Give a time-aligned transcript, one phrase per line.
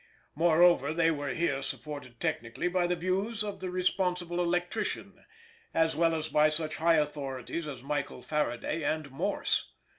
[0.33, 5.23] Moreover, they were here supported technically by the views of the responsible electrician,
[5.75, 9.73] as well as by such high authorities as Michael Faraday and Morse.